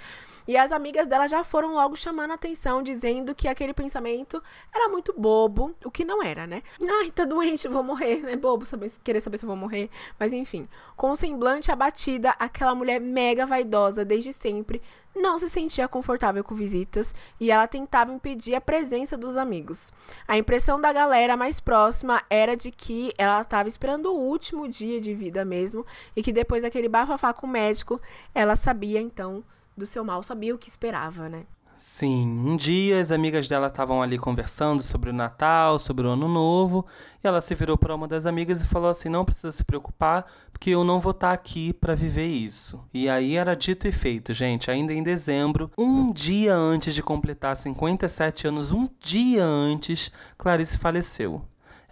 [0.47, 4.41] E as amigas dela já foram logo chamando a atenção, dizendo que aquele pensamento
[4.73, 6.63] era muito bobo, o que não era, né?
[7.01, 8.23] Ai, tá doente, vou morrer.
[8.27, 9.89] É bobo saber, querer saber se eu vou morrer.
[10.17, 14.81] Mas enfim, com o semblante abatida, aquela mulher mega vaidosa desde sempre
[15.17, 19.91] não se sentia confortável com visitas e ela tentava impedir a presença dos amigos.
[20.27, 25.01] A impressão da galera mais próxima era de que ela estava esperando o último dia
[25.01, 27.99] de vida mesmo e que depois daquele bafafá com o médico,
[28.33, 29.43] ela sabia então
[29.75, 31.45] do seu mal, sabia o que esperava, né?
[31.77, 36.27] Sim, um dia as amigas dela estavam ali conversando sobre o Natal, sobre o Ano
[36.27, 36.83] Novo,
[37.23, 40.25] e ela se virou para uma das amigas e falou assim: "Não precisa se preocupar,
[40.51, 42.83] porque eu não vou estar tá aqui para viver isso".
[42.91, 47.55] E aí era dito e feito, gente, ainda em dezembro, um dia antes de completar
[47.55, 51.43] 57 anos, um dia antes, Clarice faleceu.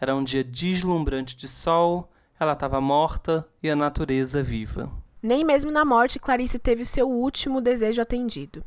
[0.01, 4.91] Era um dia deslumbrante de sol, ela estava morta e a natureza viva.
[5.21, 8.63] Nem mesmo na morte Clarice teve seu último desejo atendido.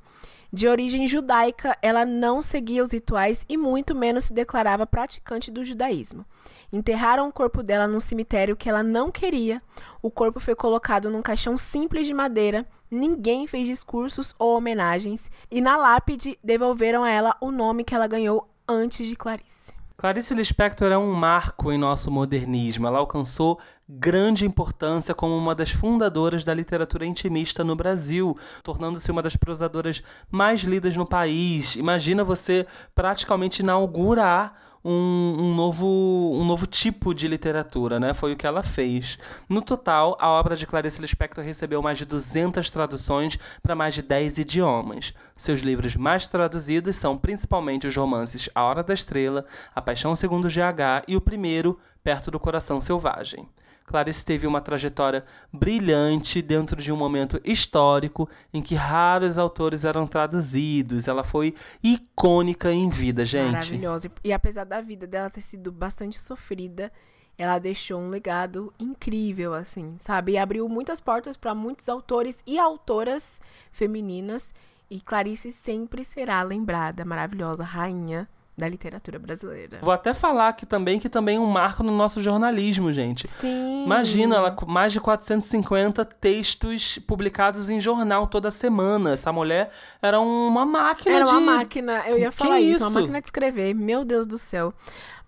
[0.50, 5.62] De origem judaica, ela não seguia os rituais e muito menos se declarava praticante do
[5.62, 6.24] judaísmo.
[6.72, 9.62] Enterraram o corpo dela num cemitério que ela não queria.
[10.00, 12.66] O corpo foi colocado num caixão simples de madeira.
[12.90, 15.30] Ninguém fez discursos ou homenagens.
[15.50, 19.76] E na lápide devolveram a ela o nome que ela ganhou antes de Clarice.
[19.98, 22.86] Clarice Lispector é um marco em nosso modernismo.
[22.86, 23.58] Ela alcançou
[23.88, 30.02] grande importância como uma das fundadoras da literatura intimista no Brasil, tornando-se uma das prosadoras
[30.30, 31.76] mais lidas no país.
[31.76, 35.86] Imagina você praticamente inaugurar um, um, novo,
[36.34, 38.14] um novo tipo de literatura, né?
[38.14, 39.18] Foi o que ela fez.
[39.48, 44.02] No total, a obra de Clarice Lispector recebeu mais de 200 traduções para mais de
[44.02, 45.12] 10 idiomas.
[45.36, 50.48] Seus livros mais traduzidos são principalmente os romances A Hora da Estrela, A Paixão Segundo
[50.48, 53.48] GH e o primeiro, Perto do Coração Selvagem.
[53.88, 60.06] Clarice teve uma trajetória brilhante dentro de um momento histórico em que raros autores eram
[60.06, 61.08] traduzidos.
[61.08, 63.52] Ela foi icônica em vida, gente.
[63.52, 64.10] Maravilhosa.
[64.22, 66.92] E apesar da vida dela ter sido bastante sofrida,
[67.38, 70.32] ela deixou um legado incrível, assim, sabe?
[70.32, 73.40] E abriu muitas portas para muitos autores e autoras
[73.72, 74.52] femininas.
[74.90, 78.28] E Clarice sempre será lembrada, maravilhosa, rainha
[78.58, 79.78] da literatura brasileira.
[79.80, 83.28] Vou até falar aqui também que também é um marco no nosso jornalismo, gente.
[83.28, 83.84] Sim.
[83.84, 89.12] Imagina, ela mais de 450 textos publicados em jornal toda semana.
[89.12, 89.70] Essa mulher
[90.02, 91.44] era uma máquina Era uma de...
[91.46, 92.98] máquina, eu ia Que falar isso, uma isso?
[93.00, 93.74] máquina de escrever.
[93.74, 94.74] Meu Deus do céu.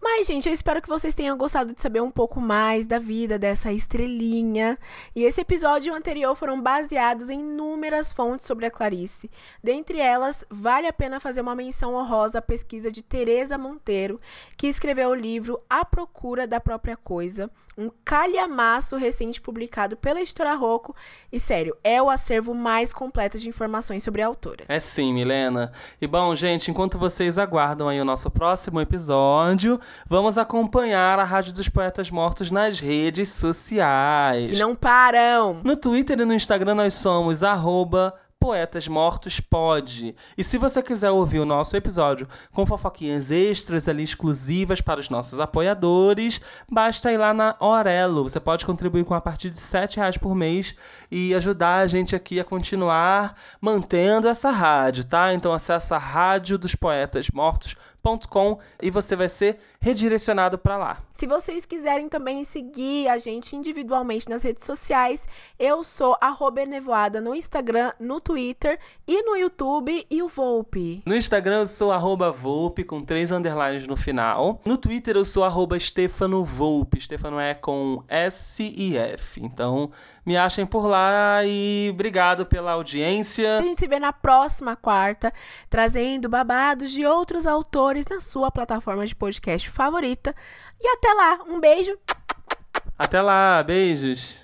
[0.03, 3.39] Mas, gente, eu espero que vocês tenham gostado de saber um pouco mais da vida
[3.39, 4.79] dessa estrelinha.
[5.15, 9.31] E esse episódio e o anterior foram baseados em inúmeras fontes sobre a Clarice.
[9.63, 14.19] Dentre elas, vale a pena fazer uma menção honrosa à pesquisa de Teresa Monteiro,
[14.57, 20.55] que escreveu o livro A Procura da Própria Coisa, um calhamaço recente publicado pela editora
[20.55, 20.95] Rocco.
[21.33, 24.65] E, sério, é o acervo mais completo de informações sobre a autora.
[24.69, 25.73] É sim, Milena.
[26.01, 31.53] E bom, gente, enquanto vocês aguardam aí o nosso próximo episódio, vamos acompanhar a Rádio
[31.53, 34.51] dos Poetas Mortos nas redes sociais.
[34.51, 35.63] Que não param!
[35.65, 40.17] No Twitter e no Instagram nós somos arroba Poetas Mortos Pod.
[40.37, 45.11] E se você quiser ouvir o nosso episódio com fofoquinhas extras ali exclusivas para os
[45.11, 48.23] nossos apoiadores, basta ir lá na Orelo.
[48.23, 50.75] Você pode contribuir com a partir de 7 reais por mês
[51.11, 55.35] e ajudar a gente aqui a continuar mantendo essa rádio, tá?
[55.35, 55.99] Então acessa
[58.01, 61.03] radiodospoetasmortos.com e você vai ser redirecionado para lá.
[61.13, 65.27] Se vocês quiserem também seguir a gente individualmente nas redes sociais,
[65.59, 71.03] eu sou arroba Enevoada no Instagram, no Twitter e no YouTube e o Volpe.
[71.05, 74.61] No Instagram eu sou arroba Volpe, com três underlines no final.
[74.65, 77.01] No Twitter eu sou arroba Stefano Volpe.
[77.01, 79.43] Stefano é com S e F.
[79.43, 79.91] Então
[80.25, 83.59] me achem por lá e obrigado pela audiência.
[83.59, 85.33] A gente se vê na próxima quarta,
[85.69, 90.35] trazendo babados de outros autores na sua plataforma de podcast favorita.
[90.81, 91.99] E até lá, um beijo!
[92.99, 94.39] Até lá, beijos!